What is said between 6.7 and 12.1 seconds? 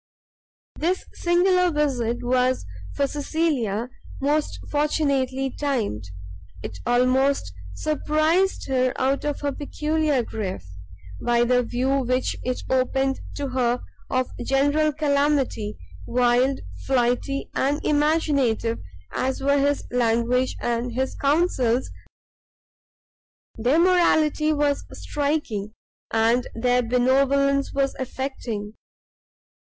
almost surprised her out of her peculiar grief, by the view